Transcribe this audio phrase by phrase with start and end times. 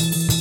[0.00, 0.39] you